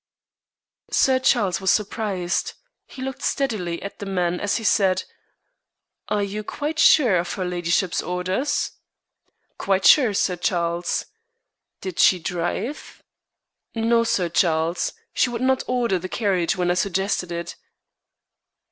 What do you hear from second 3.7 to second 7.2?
at the man as he said: "Are you quite sure